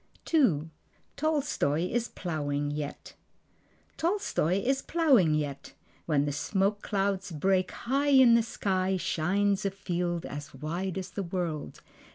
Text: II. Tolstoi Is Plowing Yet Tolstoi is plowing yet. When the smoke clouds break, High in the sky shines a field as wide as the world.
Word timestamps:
II. 0.33 0.71
Tolstoi 1.15 1.85
Is 1.91 2.07
Plowing 2.07 2.71
Yet 2.71 3.13
Tolstoi 3.97 4.57
is 4.65 4.81
plowing 4.81 5.35
yet. 5.35 5.73
When 6.07 6.25
the 6.25 6.31
smoke 6.31 6.81
clouds 6.81 7.31
break, 7.31 7.69
High 7.69 8.07
in 8.07 8.33
the 8.33 8.41
sky 8.41 8.97
shines 8.97 9.63
a 9.63 9.69
field 9.69 10.25
as 10.25 10.55
wide 10.55 10.97
as 10.97 11.11
the 11.11 11.21
world. 11.21 11.83